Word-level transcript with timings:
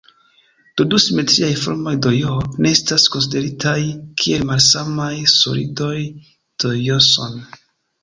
La 0.81 0.85
du 0.93 0.99
simetriaj 1.03 1.49
formoj 1.63 1.93
de 2.05 2.13
"J" 2.21 2.31
ne 2.67 2.73
estas 2.79 3.07
konsideritaj 3.17 3.77
kiel 4.25 4.49
malsamaj 4.55 5.13
solidoj 5.37 5.95
de 6.29 6.77
Johnson. 6.83 7.43